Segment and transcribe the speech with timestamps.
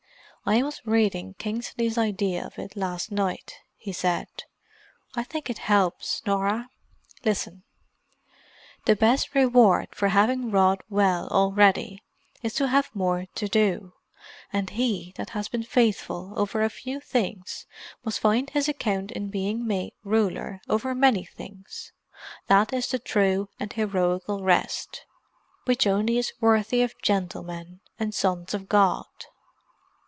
[0.43, 4.27] "I was reading Kingsley's idea of it last night," he said.
[5.15, 6.71] "I think it helps, Norah.
[7.23, 7.61] Listen.
[8.85, 12.01] 'The best reward for having wrought well already,
[12.41, 13.93] is to have more to do;
[14.51, 17.67] and he that has been faithful over a few things,
[18.03, 21.91] must find his account in being made ruler over many things.
[22.47, 25.05] That is the true and heroical rest,
[25.65, 29.05] which only is worthy of gentlemen and sons of God.